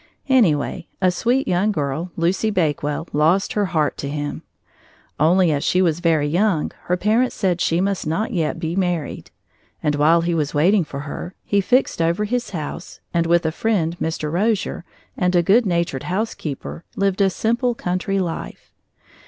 Anyway, 0.29 0.87
a 0.99 1.11
sweet 1.11 1.47
young 1.47 1.71
girl, 1.71 2.11
Lucy 2.17 2.49
Bakewell, 2.49 3.07
lost 3.13 3.53
her 3.53 3.65
heart 3.65 3.97
to 3.97 4.09
him. 4.09 4.41
Only 5.19 5.51
as 5.51 5.63
she 5.63 5.79
was 5.79 5.99
very 5.99 6.27
young, 6.27 6.71
her 6.85 6.97
parents 6.97 7.35
said 7.35 7.61
she 7.61 7.79
must 7.79 8.07
not 8.07 8.33
yet 8.33 8.57
be 8.57 8.75
married. 8.75 9.29
And 9.83 9.93
while 9.93 10.21
he 10.21 10.33
was 10.33 10.55
waiting 10.55 10.83
for 10.83 11.01
her, 11.01 11.35
he 11.43 11.61
fixed 11.61 12.01
over 12.01 12.25
his 12.25 12.49
house, 12.49 12.99
and 13.13 13.27
with 13.27 13.45
a 13.45 13.51
friend, 13.51 13.95
Mr. 14.01 14.31
Rozier, 14.31 14.85
and 15.15 15.35
a 15.35 15.43
good 15.43 15.67
natured 15.67 16.05
housekeeper, 16.09 16.83
lived 16.95 17.21
a 17.21 17.29
simple, 17.29 17.75
country 17.75 18.17
life. 18.17 18.71